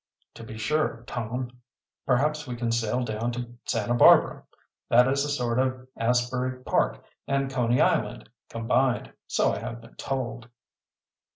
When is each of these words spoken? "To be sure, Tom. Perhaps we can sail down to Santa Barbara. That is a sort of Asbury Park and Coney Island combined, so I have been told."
"To 0.33 0.43
be 0.43 0.57
sure, 0.57 1.03
Tom. 1.05 1.51
Perhaps 2.07 2.47
we 2.47 2.55
can 2.55 2.71
sail 2.71 3.03
down 3.05 3.31
to 3.33 3.53
Santa 3.65 3.93
Barbara. 3.93 4.43
That 4.89 5.07
is 5.07 5.23
a 5.23 5.29
sort 5.29 5.59
of 5.59 5.87
Asbury 5.95 6.63
Park 6.63 7.03
and 7.27 7.51
Coney 7.51 7.79
Island 7.81 8.27
combined, 8.49 9.13
so 9.27 9.51
I 9.53 9.59
have 9.59 9.79
been 9.79 9.93
told." 9.97 10.49